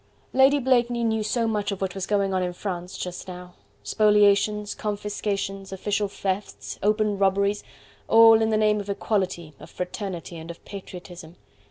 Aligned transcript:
Lady 0.33 0.57
Blakeney 0.57 1.03
knew 1.03 1.21
so 1.21 1.45
much 1.45 1.71
of 1.71 1.79
what 1.79 1.93
was 1.93 2.07
going 2.07 2.33
on 2.33 2.41
in 2.41 2.53
France 2.53 2.97
just 2.97 3.27
now: 3.27 3.53
spoliations, 3.83 4.73
confiscations, 4.75 5.71
official 5.71 6.07
thefts, 6.07 6.79
open 6.81 7.19
robberies, 7.19 7.63
all 8.07 8.41
in 8.41 8.49
the 8.49 8.57
name 8.57 8.79
of 8.79 8.89
equality, 8.89 9.53
of 9.59 9.69
fraternity 9.69 10.37
and 10.37 10.49
of 10.49 10.65
patriotism. 10.65 11.35